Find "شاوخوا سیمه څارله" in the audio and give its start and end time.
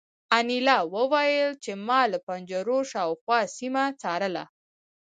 2.91-4.43